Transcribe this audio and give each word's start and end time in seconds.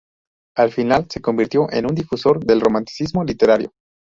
Al 0.57 0.71
final 0.71 1.05
se 1.11 1.21
convirtió 1.21 1.71
en 1.71 1.85
un 1.85 1.93
difusor 1.93 2.43
del 2.43 2.59
Romanticismo 2.61 3.23
literario. 3.23 3.69